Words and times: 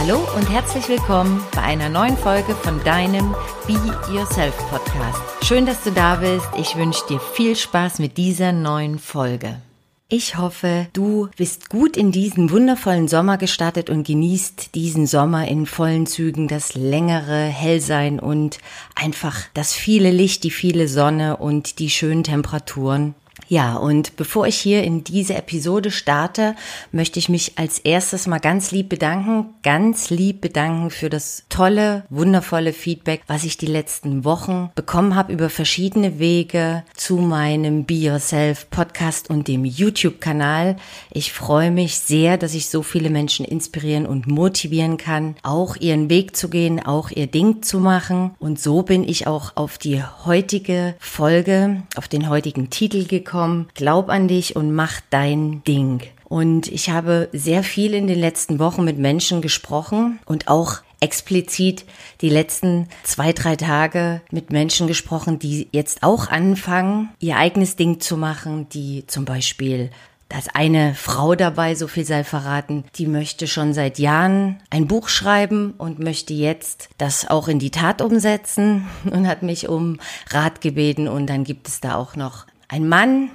Hallo 0.00 0.20
und 0.36 0.48
herzlich 0.48 0.88
willkommen 0.88 1.42
bei 1.56 1.62
einer 1.62 1.88
neuen 1.88 2.16
Folge 2.16 2.54
von 2.54 2.82
deinem 2.84 3.34
Be 3.66 3.72
Yourself 4.14 4.56
Podcast. 4.70 5.20
Schön, 5.42 5.66
dass 5.66 5.82
du 5.82 5.90
da 5.90 6.14
bist. 6.14 6.46
Ich 6.56 6.76
wünsche 6.76 7.04
dir 7.08 7.18
viel 7.18 7.56
Spaß 7.56 7.98
mit 7.98 8.16
dieser 8.16 8.52
neuen 8.52 9.00
Folge. 9.00 9.60
Ich 10.08 10.38
hoffe, 10.38 10.86
du 10.92 11.28
bist 11.36 11.68
gut 11.68 11.96
in 11.96 12.12
diesen 12.12 12.50
wundervollen 12.52 13.08
Sommer 13.08 13.38
gestartet 13.38 13.90
und 13.90 14.06
genießt 14.06 14.74
diesen 14.76 15.08
Sommer 15.08 15.48
in 15.48 15.66
vollen 15.66 16.06
Zügen, 16.06 16.46
das 16.46 16.74
längere 16.74 17.44
Hellsein 17.44 18.20
und 18.20 18.58
einfach 18.94 19.36
das 19.52 19.74
viele 19.74 20.12
Licht, 20.12 20.44
die 20.44 20.52
viele 20.52 20.86
Sonne 20.86 21.38
und 21.38 21.80
die 21.80 21.90
schönen 21.90 22.22
Temperaturen. 22.22 23.16
Ja, 23.50 23.76
und 23.76 24.16
bevor 24.16 24.46
ich 24.46 24.56
hier 24.56 24.84
in 24.84 25.04
diese 25.04 25.34
Episode 25.34 25.90
starte, 25.90 26.54
möchte 26.92 27.18
ich 27.18 27.30
mich 27.30 27.52
als 27.56 27.78
erstes 27.78 28.26
mal 28.26 28.40
ganz 28.40 28.72
lieb 28.72 28.90
bedanken, 28.90 29.54
ganz 29.62 30.10
lieb 30.10 30.42
bedanken 30.42 30.90
für 30.90 31.08
das 31.08 31.44
tolle, 31.48 32.04
wundervolle 32.10 32.74
Feedback, 32.74 33.22
was 33.26 33.44
ich 33.44 33.56
die 33.56 33.66
letzten 33.66 34.26
Wochen 34.26 34.70
bekommen 34.74 35.14
habe 35.14 35.32
über 35.32 35.48
verschiedene 35.48 36.18
Wege 36.18 36.84
zu 36.94 37.16
meinem 37.16 37.86
Be 37.86 37.94
Yourself 37.94 38.68
Podcast 38.68 39.30
und 39.30 39.48
dem 39.48 39.64
YouTube-Kanal. 39.64 40.76
Ich 41.10 41.32
freue 41.32 41.70
mich 41.70 41.98
sehr, 42.00 42.36
dass 42.36 42.52
ich 42.52 42.68
so 42.68 42.82
viele 42.82 43.08
Menschen 43.08 43.46
inspirieren 43.46 44.04
und 44.04 44.26
motivieren 44.26 44.98
kann, 44.98 45.36
auch 45.42 45.74
ihren 45.76 46.10
Weg 46.10 46.36
zu 46.36 46.50
gehen, 46.50 46.84
auch 46.84 47.10
ihr 47.10 47.28
Ding 47.28 47.62
zu 47.62 47.80
machen. 47.80 48.32
Und 48.38 48.60
so 48.60 48.82
bin 48.82 49.08
ich 49.08 49.26
auch 49.26 49.56
auf 49.56 49.78
die 49.78 50.02
heutige 50.02 50.96
Folge, 50.98 51.82
auf 51.96 52.08
den 52.08 52.28
heutigen 52.28 52.68
Titel 52.68 53.06
gekommen 53.06 53.37
komm, 53.38 53.68
glaub 53.74 54.08
an 54.08 54.26
dich 54.26 54.56
und 54.56 54.74
mach 54.74 55.00
dein 55.10 55.62
Ding. 55.62 56.02
Und 56.24 56.66
ich 56.66 56.90
habe 56.90 57.28
sehr 57.32 57.62
viel 57.62 57.94
in 57.94 58.08
den 58.08 58.18
letzten 58.18 58.58
Wochen 58.58 58.84
mit 58.84 58.98
Menschen 58.98 59.42
gesprochen 59.42 60.18
und 60.26 60.48
auch 60.48 60.78
explizit 60.98 61.84
die 62.20 62.30
letzten 62.30 62.88
zwei, 63.04 63.32
drei 63.32 63.54
Tage 63.54 64.22
mit 64.32 64.50
Menschen 64.50 64.88
gesprochen, 64.88 65.38
die 65.38 65.68
jetzt 65.70 66.02
auch 66.02 66.26
anfangen, 66.28 67.10
ihr 67.20 67.36
eigenes 67.36 67.76
Ding 67.76 68.00
zu 68.00 68.16
machen, 68.16 68.68
die 68.70 69.06
zum 69.06 69.24
Beispiel 69.24 69.90
da 70.28 70.36
ist 70.36 70.54
eine 70.54 70.94
Frau 70.94 71.34
dabei, 71.34 71.74
so 71.74 71.86
viel 71.86 72.04
sei 72.04 72.22
verraten, 72.22 72.84
die 72.96 73.06
möchte 73.06 73.46
schon 73.46 73.72
seit 73.72 73.98
Jahren 73.98 74.60
ein 74.68 74.86
Buch 74.86 75.08
schreiben 75.08 75.72
und 75.78 76.00
möchte 76.00 76.34
jetzt 76.34 76.90
das 76.98 77.30
auch 77.30 77.48
in 77.48 77.58
die 77.58 77.70
Tat 77.70 78.02
umsetzen 78.02 78.86
und 79.10 79.26
hat 79.26 79.42
mich 79.42 79.68
um 79.70 79.98
Rat 80.28 80.60
gebeten. 80.60 81.08
Und 81.08 81.28
dann 81.28 81.44
gibt 81.44 81.68
es 81.68 81.80
da 81.80 81.94
auch 81.94 82.14
noch 82.14 82.44
ein 82.68 82.88
Mann, 82.88 83.30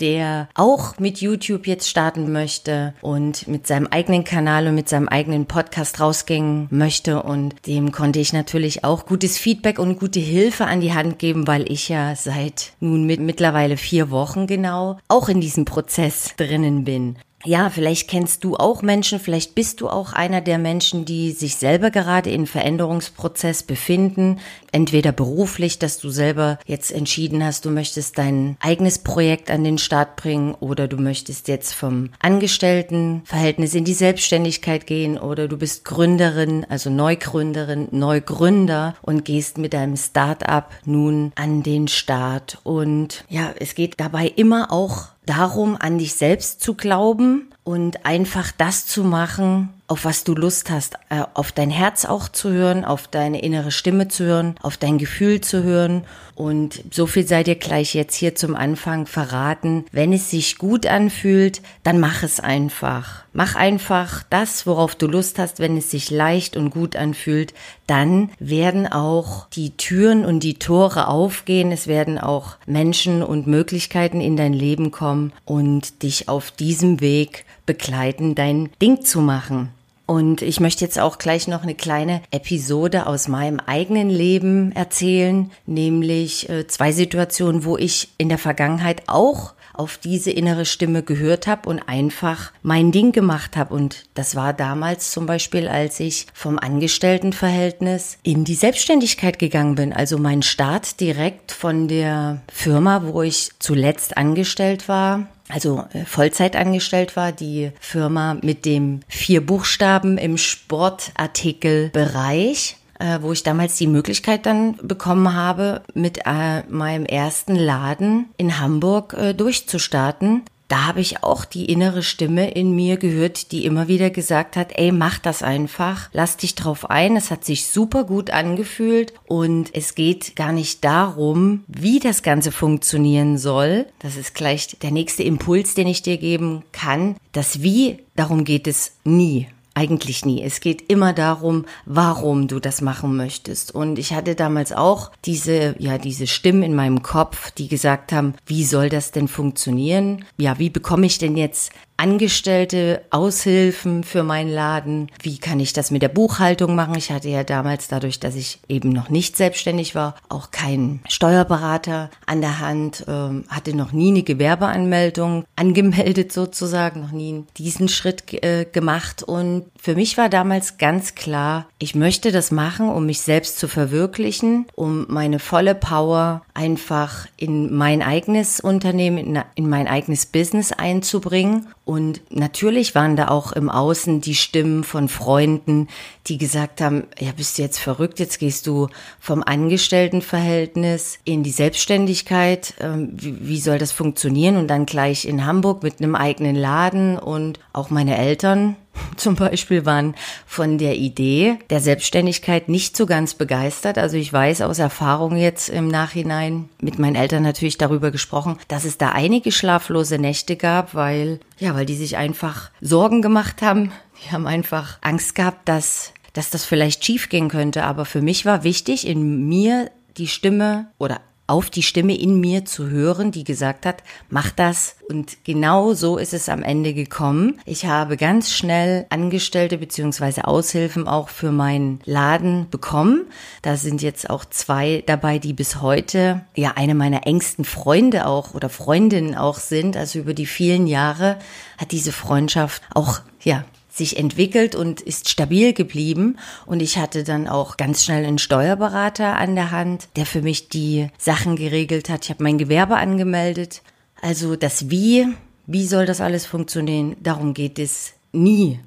der 0.00 0.48
auch 0.54 0.98
mit 0.98 1.20
YouTube 1.20 1.66
jetzt 1.66 1.88
starten 1.88 2.32
möchte 2.32 2.94
und 3.00 3.48
mit 3.48 3.66
seinem 3.66 3.86
eigenen 3.86 4.24
Kanal 4.24 4.66
und 4.68 4.74
mit 4.74 4.88
seinem 4.88 5.08
eigenen 5.08 5.46
Podcast 5.46 6.00
rausgehen 6.00 6.68
möchte. 6.70 7.22
Und 7.22 7.66
dem 7.66 7.92
konnte 7.92 8.20
ich 8.20 8.32
natürlich 8.32 8.84
auch 8.84 9.06
gutes 9.06 9.38
Feedback 9.38 9.78
und 9.78 9.98
gute 9.98 10.20
Hilfe 10.20 10.66
an 10.66 10.80
die 10.80 10.92
Hand 10.92 11.18
geben, 11.18 11.46
weil 11.46 11.70
ich 11.70 11.88
ja 11.88 12.14
seit 12.14 12.72
nun 12.80 13.04
mit 13.04 13.20
mittlerweile 13.20 13.76
vier 13.76 14.10
Wochen 14.10 14.46
genau 14.46 14.98
auch 15.08 15.28
in 15.28 15.40
diesem 15.40 15.64
Prozess 15.64 16.34
drinnen 16.36 16.84
bin 16.84 17.16
ja, 17.44 17.70
vielleicht 17.70 18.08
kennst 18.08 18.44
du 18.44 18.56
auch 18.56 18.82
Menschen, 18.82 19.18
vielleicht 19.18 19.54
bist 19.54 19.80
du 19.80 19.88
auch 19.88 20.12
einer 20.12 20.40
der 20.40 20.58
Menschen, 20.58 21.04
die 21.04 21.32
sich 21.32 21.56
selber 21.56 21.90
gerade 21.90 22.30
in 22.30 22.46
Veränderungsprozess 22.46 23.62
befinden, 23.62 24.38
entweder 24.70 25.12
beruflich, 25.12 25.78
dass 25.78 25.98
du 25.98 26.10
selber 26.10 26.58
jetzt 26.66 26.92
entschieden 26.92 27.44
hast, 27.44 27.64
du 27.64 27.70
möchtest 27.70 28.18
dein 28.18 28.56
eigenes 28.60 29.00
Projekt 29.00 29.50
an 29.50 29.64
den 29.64 29.78
Start 29.78 30.16
bringen 30.16 30.54
oder 30.54 30.88
du 30.88 30.96
möchtest 30.96 31.48
jetzt 31.48 31.74
vom 31.74 32.10
Angestelltenverhältnis 32.20 33.74
in 33.74 33.84
die 33.84 33.94
Selbstständigkeit 33.94 34.86
gehen 34.86 35.18
oder 35.18 35.48
du 35.48 35.56
bist 35.56 35.84
Gründerin, 35.84 36.64
also 36.68 36.90
Neugründerin, 36.90 37.88
Neugründer 37.90 38.94
und 39.02 39.24
gehst 39.24 39.58
mit 39.58 39.74
deinem 39.74 39.96
Start-up 39.96 40.70
nun 40.84 41.32
an 41.34 41.62
den 41.62 41.88
Start. 41.88 42.58
Und 42.62 43.24
ja, 43.28 43.52
es 43.58 43.74
geht 43.74 43.98
dabei 43.98 44.28
immer 44.28 44.72
auch 44.72 45.08
darum, 45.26 45.76
an 45.78 45.98
dich 45.98 46.14
selbst 46.14 46.60
zu 46.60 46.74
glauben 46.74 47.52
und 47.64 48.04
einfach 48.04 48.50
das 48.50 48.86
zu 48.86 49.04
machen, 49.04 49.68
auf 49.86 50.04
was 50.04 50.24
du 50.24 50.34
Lust 50.34 50.70
hast, 50.70 50.94
äh, 51.10 51.22
auf 51.34 51.52
dein 51.52 51.70
Herz 51.70 52.04
auch 52.06 52.28
zu 52.28 52.50
hören, 52.50 52.84
auf 52.84 53.06
deine 53.08 53.42
innere 53.42 53.70
Stimme 53.70 54.08
zu 54.08 54.24
hören, 54.24 54.56
auf 54.62 54.76
dein 54.76 54.98
Gefühl 54.98 55.42
zu 55.42 55.62
hören. 55.62 56.04
Und 56.34 56.82
so 56.90 57.06
viel 57.06 57.26
sei 57.26 57.44
dir 57.44 57.56
gleich 57.56 57.94
jetzt 57.94 58.14
hier 58.16 58.34
zum 58.34 58.56
Anfang 58.56 59.06
verraten. 59.06 59.84
Wenn 59.92 60.12
es 60.12 60.30
sich 60.30 60.58
gut 60.58 60.86
anfühlt, 60.86 61.60
dann 61.82 62.00
mach 62.00 62.22
es 62.22 62.40
einfach. 62.40 63.24
Mach 63.32 63.54
einfach 63.54 64.24
das, 64.30 64.66
worauf 64.66 64.94
du 64.94 65.06
Lust 65.06 65.38
hast. 65.38 65.60
Wenn 65.60 65.76
es 65.76 65.90
sich 65.90 66.10
leicht 66.10 66.56
und 66.56 66.70
gut 66.70 66.96
anfühlt, 66.96 67.52
dann 67.86 68.30
werden 68.38 68.86
auch 68.86 69.48
die 69.50 69.76
Türen 69.76 70.24
und 70.24 70.40
die 70.40 70.54
Tore 70.54 71.08
aufgehen. 71.08 71.72
Es 71.72 71.86
werden 71.86 72.18
auch 72.18 72.56
Menschen 72.66 73.22
und 73.22 73.46
Möglichkeiten 73.46 74.20
in 74.20 74.36
dein 74.36 74.52
Leben 74.52 74.90
kommen 74.90 75.32
und 75.44 76.02
dich 76.02 76.28
auf 76.28 76.50
diesem 76.50 77.00
Weg 77.00 77.44
begleiten, 77.66 78.34
dein 78.34 78.70
Ding 78.80 79.02
zu 79.02 79.20
machen. 79.20 79.70
Und 80.06 80.42
ich 80.42 80.60
möchte 80.60 80.84
jetzt 80.84 80.98
auch 80.98 81.18
gleich 81.18 81.48
noch 81.48 81.62
eine 81.62 81.74
kleine 81.74 82.22
Episode 82.30 83.06
aus 83.06 83.28
meinem 83.28 83.60
eigenen 83.60 84.10
Leben 84.10 84.72
erzählen, 84.72 85.50
nämlich 85.64 86.48
äh, 86.50 86.66
zwei 86.66 86.92
Situationen, 86.92 87.64
wo 87.64 87.78
ich 87.78 88.08
in 88.18 88.28
der 88.28 88.38
Vergangenheit 88.38 89.04
auch 89.06 89.54
auf 89.74 89.98
diese 89.98 90.30
innere 90.30 90.64
Stimme 90.64 91.02
gehört 91.02 91.46
habe 91.46 91.68
und 91.68 91.80
einfach 91.88 92.52
mein 92.62 92.92
Ding 92.92 93.12
gemacht 93.12 93.56
habe. 93.56 93.74
Und 93.74 94.04
das 94.14 94.36
war 94.36 94.52
damals 94.52 95.10
zum 95.10 95.26
Beispiel, 95.26 95.68
als 95.68 96.00
ich 96.00 96.26
vom 96.32 96.58
Angestelltenverhältnis 96.58 98.18
in 98.22 98.44
die 98.44 98.54
Selbstständigkeit 98.54 99.38
gegangen 99.38 99.74
bin. 99.74 99.92
Also 99.92 100.18
mein 100.18 100.42
Start 100.42 101.00
direkt 101.00 101.52
von 101.52 101.88
der 101.88 102.40
Firma, 102.52 103.02
wo 103.04 103.22
ich 103.22 103.50
zuletzt 103.58 104.16
angestellt 104.16 104.88
war, 104.88 105.28
also 105.48 105.84
äh, 105.92 106.04
Vollzeit 106.04 106.56
angestellt 106.56 107.16
war, 107.16 107.32
die 107.32 107.72
Firma 107.78 108.38
mit 108.42 108.64
dem 108.64 109.00
vier 109.08 109.44
Buchstaben 109.44 110.18
im 110.18 110.38
Sportartikelbereich 110.38 112.76
äh, 113.02 113.20
wo 113.20 113.32
ich 113.32 113.42
damals 113.42 113.76
die 113.76 113.86
Möglichkeit 113.86 114.46
dann 114.46 114.76
bekommen 114.76 115.34
habe, 115.34 115.82
mit 115.94 116.20
äh, 116.24 116.62
meinem 116.68 117.04
ersten 117.04 117.56
Laden 117.56 118.26
in 118.36 118.60
Hamburg 118.60 119.14
äh, 119.14 119.34
durchzustarten 119.34 120.42
da 120.72 120.86
habe 120.86 121.02
ich 121.02 121.22
auch 121.22 121.44
die 121.44 121.66
innere 121.66 122.02
Stimme 122.02 122.50
in 122.50 122.74
mir 122.74 122.96
gehört, 122.96 123.52
die 123.52 123.66
immer 123.66 123.88
wieder 123.88 124.08
gesagt 124.08 124.56
hat, 124.56 124.72
ey, 124.74 124.90
mach 124.90 125.18
das 125.18 125.42
einfach, 125.42 126.08
lass 126.14 126.38
dich 126.38 126.54
drauf 126.54 126.88
ein. 126.88 127.14
Es 127.14 127.30
hat 127.30 127.44
sich 127.44 127.66
super 127.66 128.04
gut 128.04 128.30
angefühlt 128.30 129.12
und 129.26 129.68
es 129.74 129.94
geht 129.94 130.34
gar 130.34 130.50
nicht 130.50 130.82
darum, 130.82 131.64
wie 131.66 131.98
das 131.98 132.22
Ganze 132.22 132.52
funktionieren 132.52 133.36
soll. 133.36 133.84
Das 133.98 134.16
ist 134.16 134.34
gleich 134.34 134.78
der 134.80 134.92
nächste 134.92 135.22
Impuls, 135.24 135.74
den 135.74 135.88
ich 135.88 136.00
dir 136.00 136.16
geben 136.16 136.62
kann. 136.72 137.16
Das 137.32 137.62
Wie, 137.62 137.98
darum 138.16 138.44
geht 138.44 138.66
es 138.66 138.92
nie. 139.04 139.48
Eigentlich 139.74 140.26
nie. 140.26 140.42
Es 140.42 140.60
geht 140.60 140.90
immer 140.90 141.14
darum, 141.14 141.64
warum 141.86 142.46
du 142.46 142.60
das 142.60 142.82
machen 142.82 143.16
möchtest. 143.16 143.74
Und 143.74 143.98
ich 143.98 144.12
hatte 144.12 144.34
damals 144.34 144.72
auch 144.72 145.10
diese, 145.24 145.74
ja, 145.78 145.96
diese 145.96 146.26
Stimmen 146.26 146.62
in 146.62 146.74
meinem 146.74 147.02
Kopf, 147.02 147.50
die 147.52 147.68
gesagt 147.68 148.12
haben, 148.12 148.34
wie 148.44 148.64
soll 148.64 148.90
das 148.90 149.12
denn 149.12 149.28
funktionieren? 149.28 150.26
Ja, 150.36 150.58
wie 150.58 150.68
bekomme 150.68 151.06
ich 151.06 151.16
denn 151.16 151.38
jetzt 151.38 151.72
Angestellte, 151.96 153.02
Aushilfen 153.10 154.02
für 154.02 154.24
meinen 154.24 154.50
Laden. 154.50 155.08
Wie 155.22 155.38
kann 155.38 155.60
ich 155.60 155.72
das 155.72 155.90
mit 155.90 156.02
der 156.02 156.08
Buchhaltung 156.08 156.74
machen? 156.74 156.96
Ich 156.96 157.12
hatte 157.12 157.28
ja 157.28 157.44
damals, 157.44 157.86
dadurch, 157.86 158.18
dass 158.18 158.34
ich 158.34 158.58
eben 158.68 158.88
noch 158.88 159.08
nicht 159.08 159.36
selbstständig 159.36 159.94
war, 159.94 160.16
auch 160.28 160.50
keinen 160.50 161.00
Steuerberater 161.08 162.10
an 162.26 162.40
der 162.40 162.58
Hand, 162.58 163.04
ähm, 163.06 163.44
hatte 163.48 163.76
noch 163.76 163.92
nie 163.92 164.08
eine 164.08 164.22
Gewerbeanmeldung 164.24 165.44
angemeldet 165.56 166.32
sozusagen, 166.32 167.02
noch 167.02 167.12
nie 167.12 167.44
diesen 167.56 167.88
Schritt 167.88 168.32
äh, 168.42 168.64
gemacht. 168.64 169.22
Und 169.22 169.66
für 169.80 169.94
mich 169.94 170.18
war 170.18 170.28
damals 170.28 170.78
ganz 170.78 171.14
klar, 171.14 171.66
ich 171.78 171.94
möchte 171.94 172.32
das 172.32 172.50
machen, 172.50 172.88
um 172.88 173.06
mich 173.06 173.20
selbst 173.20 173.58
zu 173.58 173.68
verwirklichen, 173.68 174.66
um 174.74 175.06
meine 175.08 175.38
volle 175.38 175.76
Power 175.76 176.42
einfach 176.54 177.26
in 177.36 177.74
mein 177.74 178.02
eigenes 178.02 178.58
Unternehmen, 178.58 179.18
in, 179.18 179.42
in 179.54 179.68
mein 179.68 179.86
eigenes 179.86 180.26
Business 180.26 180.72
einzubringen 180.72 181.68
und 181.84 182.20
natürlich 182.30 182.94
waren 182.94 183.16
da 183.16 183.28
auch 183.28 183.50
im 183.50 183.68
Außen 183.68 184.20
die 184.20 184.36
Stimmen 184.36 184.84
von 184.84 185.08
Freunden, 185.08 185.88
die 186.28 186.38
gesagt 186.38 186.80
haben, 186.80 187.08
ja, 187.18 187.32
bist 187.36 187.58
du 187.58 187.62
jetzt 187.62 187.78
verrückt, 187.78 188.20
jetzt 188.20 188.38
gehst 188.38 188.68
du 188.68 188.88
vom 189.18 189.42
Angestelltenverhältnis 189.42 191.18
in 191.24 191.42
die 191.42 191.50
Selbstständigkeit, 191.50 192.74
ähm, 192.78 193.10
wie, 193.14 193.48
wie 193.48 193.58
soll 193.58 193.78
das 193.78 193.90
funktionieren? 193.90 194.58
Und 194.58 194.68
dann 194.68 194.86
gleich 194.86 195.24
in 195.24 195.44
Hamburg 195.44 195.82
mit 195.82 196.00
einem 196.00 196.14
eigenen 196.14 196.54
Laden 196.54 197.18
und 197.18 197.58
auch 197.72 197.90
meine 197.90 198.16
Eltern 198.16 198.76
zum 199.16 199.36
Beispiel 199.36 199.86
waren 199.86 200.14
von 200.46 200.78
der 200.78 200.96
Idee 200.96 201.58
der 201.70 201.80
Selbstständigkeit 201.80 202.68
nicht 202.68 202.96
so 202.96 203.06
ganz 203.06 203.34
begeistert. 203.34 203.98
Also 203.98 204.16
ich 204.16 204.32
weiß 204.32 204.62
aus 204.62 204.78
Erfahrung 204.78 205.36
jetzt 205.36 205.68
im 205.68 205.88
Nachhinein 205.88 206.68
mit 206.80 206.98
meinen 206.98 207.16
Eltern 207.16 207.42
natürlich 207.42 207.78
darüber 207.78 208.10
gesprochen, 208.10 208.58
dass 208.68 208.84
es 208.84 208.98
da 208.98 209.10
einige 209.10 209.52
schlaflose 209.52 210.18
Nächte 210.18 210.56
gab, 210.56 210.94
weil, 210.94 211.40
ja, 211.58 211.74
weil 211.74 211.86
die 211.86 211.96
sich 211.96 212.16
einfach 212.16 212.70
Sorgen 212.80 213.22
gemacht 213.22 213.62
haben. 213.62 213.92
Die 214.24 214.32
haben 214.32 214.46
einfach 214.46 214.98
Angst 215.00 215.34
gehabt, 215.34 215.68
dass, 215.68 216.12
dass 216.32 216.50
das 216.50 216.64
vielleicht 216.64 217.04
schief 217.04 217.28
gehen 217.28 217.48
könnte. 217.48 217.84
Aber 217.84 218.04
für 218.04 218.22
mich 218.22 218.44
war 218.44 218.64
wichtig, 218.64 219.06
in 219.06 219.48
mir 219.48 219.90
die 220.16 220.28
Stimme 220.28 220.86
oder 220.98 221.20
auf 221.46 221.70
die 221.70 221.82
Stimme 221.82 222.16
in 222.16 222.40
mir 222.40 222.64
zu 222.64 222.88
hören, 222.88 223.32
die 223.32 223.44
gesagt 223.44 223.84
hat, 223.84 224.02
mach 224.30 224.50
das. 224.50 224.96
Und 225.08 225.44
genau 225.44 225.92
so 225.92 226.16
ist 226.16 226.32
es 226.32 226.48
am 226.48 226.62
Ende 226.62 226.94
gekommen. 226.94 227.60
Ich 227.66 227.86
habe 227.86 228.16
ganz 228.16 228.52
schnell 228.52 229.06
Angestellte 229.10 229.76
beziehungsweise 229.78 230.46
Aushilfen 230.46 231.06
auch 231.08 231.28
für 231.28 231.52
meinen 231.52 232.00
Laden 232.04 232.68
bekommen. 232.70 233.26
Da 233.60 233.76
sind 233.76 234.02
jetzt 234.02 234.30
auch 234.30 234.44
zwei 234.44 235.02
dabei, 235.06 235.38
die 235.38 235.52
bis 235.52 235.82
heute 235.82 236.42
ja 236.54 236.72
eine 236.76 236.94
meiner 236.94 237.26
engsten 237.26 237.64
Freunde 237.64 238.26
auch 238.26 238.54
oder 238.54 238.68
Freundinnen 238.68 239.34
auch 239.34 239.58
sind. 239.58 239.96
Also 239.96 240.20
über 240.20 240.34
die 240.34 240.46
vielen 240.46 240.86
Jahre 240.86 241.38
hat 241.76 241.92
diese 241.92 242.12
Freundschaft 242.12 242.82
auch 242.94 243.20
ja 243.42 243.64
sich 243.92 244.16
entwickelt 244.16 244.74
und 244.74 245.00
ist 245.00 245.28
stabil 245.28 245.72
geblieben. 245.72 246.38
Und 246.66 246.80
ich 246.80 246.98
hatte 246.98 247.24
dann 247.24 247.46
auch 247.46 247.76
ganz 247.76 248.04
schnell 248.04 248.24
einen 248.24 248.38
Steuerberater 248.38 249.36
an 249.36 249.54
der 249.54 249.70
Hand, 249.70 250.08
der 250.16 250.26
für 250.26 250.42
mich 250.42 250.68
die 250.68 251.08
Sachen 251.18 251.56
geregelt 251.56 252.08
hat. 252.08 252.24
Ich 252.24 252.30
habe 252.30 252.42
mein 252.42 252.58
Gewerbe 252.58 252.96
angemeldet. 252.96 253.82
Also 254.20 254.56
das 254.56 254.90
Wie, 254.90 255.26
wie 255.66 255.86
soll 255.86 256.06
das 256.06 256.20
alles 256.20 256.46
funktionieren, 256.46 257.16
darum 257.20 257.54
geht 257.54 257.78
es 257.78 258.14
nie. 258.32 258.80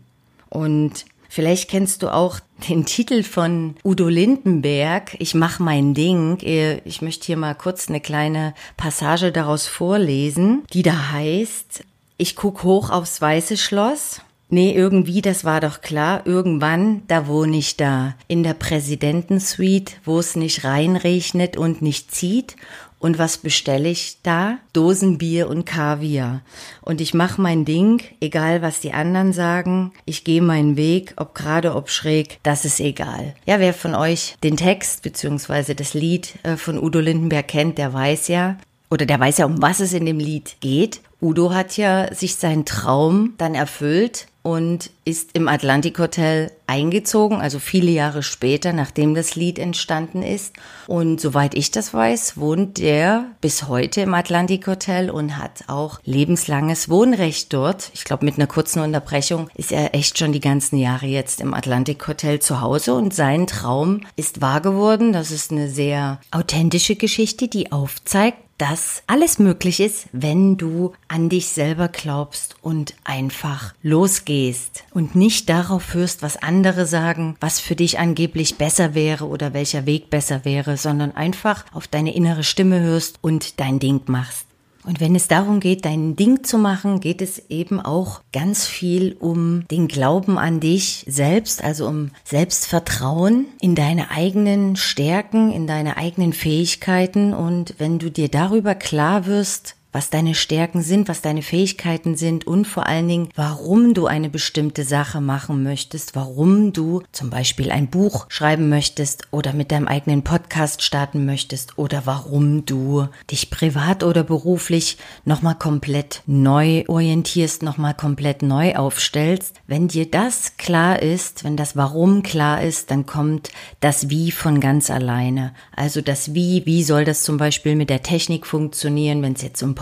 Und 0.49 1.05
Vielleicht 1.27 1.69
kennst 1.69 2.01
du 2.01 2.13
auch 2.13 2.39
den 2.69 2.85
Titel 2.85 3.21
von 3.21 3.75
Udo 3.83 4.07
Lindenberg, 4.07 5.17
Ich 5.19 5.33
mach 5.33 5.59
mein 5.59 5.93
Ding. 5.93 6.37
Ich 6.85 7.01
möchte 7.01 7.25
hier 7.25 7.35
mal 7.35 7.55
kurz 7.55 7.89
eine 7.89 7.99
kleine 7.99 8.53
Passage 8.77 9.33
daraus 9.33 9.67
vorlesen, 9.67 10.63
die 10.71 10.81
da 10.81 11.11
heißt, 11.11 11.83
ich 12.15 12.37
guck 12.37 12.63
hoch 12.63 12.89
aufs 12.89 13.19
weiße 13.19 13.57
Schloss 13.57 14.21
Nee, 14.55 14.71
irgendwie, 14.71 15.21
das 15.21 15.43
war 15.43 15.59
doch 15.59 15.81
klar. 15.81 16.25
Irgendwann, 16.25 17.01
da 17.09 17.27
wohne 17.27 17.57
ich 17.57 17.75
da. 17.75 18.15
In 18.29 18.41
der 18.41 18.53
Präsidentensuite, 18.53 19.95
wo 20.05 20.17
es 20.17 20.37
nicht 20.37 20.63
reinregnet 20.63 21.57
und 21.57 21.81
nicht 21.81 22.15
zieht. 22.15 22.55
Und 22.97 23.19
was 23.19 23.39
bestelle 23.39 23.89
ich 23.89 24.19
da? 24.23 24.59
Dosenbier 24.71 25.49
und 25.49 25.65
Kaviar. 25.65 26.41
Und 26.81 27.01
ich 27.01 27.13
mache 27.13 27.41
mein 27.41 27.65
Ding, 27.65 28.01
egal 28.21 28.61
was 28.61 28.79
die 28.79 28.93
anderen 28.93 29.33
sagen. 29.33 29.91
Ich 30.05 30.23
gehe 30.23 30.41
meinen 30.41 30.77
Weg, 30.77 31.15
ob 31.17 31.35
gerade, 31.35 31.75
ob 31.75 31.89
schräg, 31.89 32.39
das 32.43 32.63
ist 32.63 32.79
egal. 32.79 33.35
Ja, 33.45 33.59
wer 33.59 33.73
von 33.73 33.93
euch 33.93 34.37
den 34.41 34.55
Text 34.55 35.01
beziehungsweise 35.01 35.75
das 35.75 35.93
Lied 35.93 36.35
äh, 36.43 36.55
von 36.55 36.81
Udo 36.81 37.01
Lindenberg 37.01 37.49
kennt, 37.49 37.77
der 37.77 37.91
weiß 37.91 38.29
ja, 38.29 38.55
oder 38.89 39.05
der 39.05 39.19
weiß 39.19 39.39
ja, 39.39 39.45
um 39.45 39.61
was 39.61 39.79
es 39.79 39.93
in 39.93 40.05
dem 40.05 40.19
Lied 40.19 40.57
geht. 40.59 41.01
Udo 41.21 41.53
hat 41.53 41.77
ja 41.77 42.13
sich 42.13 42.35
seinen 42.35 42.65
Traum 42.65 43.33
dann 43.37 43.55
erfüllt 43.55 44.27
und 44.45 44.91
ist 45.05 45.31
im 45.33 45.47
Atlantik 45.47 45.97
Hotel 45.97 46.51
eingezogen, 46.67 47.41
also 47.41 47.57
viele 47.57 47.89
Jahre 47.89 48.21
später, 48.21 48.73
nachdem 48.73 49.15
das 49.15 49.35
Lied 49.35 49.57
entstanden 49.57 50.21
ist. 50.21 50.53
Und 50.85 51.19
soweit 51.19 51.55
ich 51.55 51.71
das 51.71 51.95
weiß, 51.95 52.37
wohnt 52.37 52.77
der 52.77 53.25
bis 53.41 53.67
heute 53.67 54.01
im 54.01 54.13
Atlantik 54.13 54.67
Hotel 54.67 55.09
und 55.09 55.39
hat 55.39 55.63
auch 55.65 55.99
lebenslanges 56.03 56.89
Wohnrecht 56.89 57.51
dort. 57.53 57.89
Ich 57.95 58.03
glaube, 58.03 58.23
mit 58.23 58.35
einer 58.35 58.45
kurzen 58.45 58.81
Unterbrechung 58.81 59.49
ist 59.55 59.71
er 59.71 59.95
echt 59.95 60.19
schon 60.19 60.31
die 60.31 60.41
ganzen 60.41 60.77
Jahre 60.77 61.07
jetzt 61.07 61.41
im 61.41 61.55
Atlantik 61.55 62.07
Hotel 62.07 62.39
zu 62.39 62.61
Hause 62.61 62.93
und 62.93 63.15
sein 63.15 63.47
Traum 63.47 64.01
ist 64.15 64.41
wahr 64.41 64.61
geworden. 64.61 65.11
Das 65.11 65.31
ist 65.31 65.51
eine 65.51 65.69
sehr 65.69 66.19
authentische 66.29 66.95
Geschichte, 66.95 67.47
die 67.47 67.71
aufzeigt, 67.71 68.37
dass 68.57 69.03
alles 69.07 69.37
möglich 69.37 69.79
ist, 69.79 70.07
wenn 70.11 70.57
du 70.57 70.93
an 71.07 71.29
dich 71.29 71.49
selber 71.49 71.89
glaubst 71.89 72.55
und 72.61 72.95
einfach 73.03 73.73
losgehst 73.81 74.85
und 74.93 75.15
nicht 75.15 75.49
darauf 75.49 75.93
hörst, 75.93 76.21
was 76.21 76.37
andere 76.37 76.85
sagen, 76.85 77.35
was 77.41 77.59
für 77.59 77.75
dich 77.75 77.99
angeblich 77.99 78.57
besser 78.57 78.95
wäre 78.95 79.27
oder 79.27 79.53
welcher 79.53 79.85
Weg 79.85 80.09
besser 80.09 80.45
wäre, 80.45 80.77
sondern 80.77 81.11
einfach 81.11 81.65
auf 81.73 81.87
deine 81.87 82.15
innere 82.15 82.43
Stimme 82.43 82.79
hörst 82.79 83.19
und 83.21 83.59
dein 83.59 83.79
Ding 83.79 84.01
machst. 84.07 84.47
Und 84.85 84.99
wenn 84.99 85.15
es 85.15 85.27
darum 85.27 85.59
geht, 85.59 85.85
dein 85.85 86.15
Ding 86.15 86.43
zu 86.43 86.57
machen, 86.57 86.99
geht 86.99 87.21
es 87.21 87.49
eben 87.49 87.79
auch 87.79 88.21
ganz 88.31 88.65
viel 88.65 89.17
um 89.19 89.65
den 89.69 89.87
Glauben 89.87 90.37
an 90.37 90.59
dich 90.59 91.03
selbst, 91.07 91.63
also 91.63 91.87
um 91.87 92.11
Selbstvertrauen 92.23 93.47
in 93.59 93.75
deine 93.75 94.11
eigenen 94.11 94.75
Stärken, 94.75 95.51
in 95.51 95.65
deine 95.65 95.97
eigenen 95.97 96.33
Fähigkeiten. 96.33 97.33
Und 97.33 97.75
wenn 97.79 97.97
du 97.97 98.11
dir 98.11 98.29
darüber 98.29 98.75
klar 98.75 99.25
wirst, 99.25 99.75
was 99.95 100.09
deine 100.09 100.35
Stärken 100.35 100.81
sind, 100.81 101.07
was 101.07 101.21
deine 101.21 101.41
Fähigkeiten 101.41 102.17
sind 102.17 102.45
und 102.45 102.65
vor 102.65 102.85
allen 102.85 103.07
Dingen, 103.07 103.29
warum 103.33 103.93
du 103.93 104.07
eine 104.07 104.29
bestimmte 104.29 104.83
Sache 104.83 105.21
machen 105.21 105.63
möchtest, 105.63 106.17
warum 106.17 106.73
du 106.73 107.01
zum 107.13 107.29
Beispiel 107.29 107.71
ein 107.71 107.87
Buch 107.87 108.25
schreiben 108.27 108.67
möchtest 108.67 109.29
oder 109.31 109.53
mit 109.53 109.71
deinem 109.71 109.87
eigenen 109.87 110.21
Podcast 110.21 110.81
starten 110.81 111.25
möchtest 111.25 111.77
oder 111.77 112.01
warum 112.03 112.65
du 112.65 113.07
dich 113.31 113.49
privat 113.49 114.03
oder 114.03 114.25
beruflich 114.25 114.97
nochmal 115.23 115.55
komplett 115.55 116.23
neu 116.25 116.83
orientierst, 116.89 117.63
nochmal 117.63 117.93
komplett 117.93 118.41
neu 118.41 118.75
aufstellst. 118.75 119.61
Wenn 119.65 119.87
dir 119.87 120.11
das 120.11 120.57
klar 120.57 121.01
ist, 121.01 121.45
wenn 121.45 121.55
das 121.55 121.77
Warum 121.77 122.21
klar 122.21 122.61
ist, 122.61 122.91
dann 122.91 123.05
kommt 123.05 123.49
das 123.79 124.09
Wie 124.09 124.31
von 124.31 124.59
ganz 124.59 124.89
alleine. 124.89 125.53
Also 125.73 126.01
das 126.01 126.33
Wie, 126.33 126.65
wie 126.65 126.83
soll 126.83 127.05
das 127.05 127.23
zum 127.23 127.37
Beispiel 127.37 127.77
mit 127.77 127.89
der 127.89 128.03
Technik 128.03 128.45
funktionieren, 128.45 129.21
wenn 129.21 129.33
es 129.33 129.41
jetzt 129.41 129.63
um 129.63 129.73